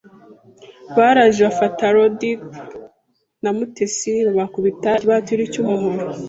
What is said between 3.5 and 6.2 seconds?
Mutesi babakubita ikibatiri cyumuhoro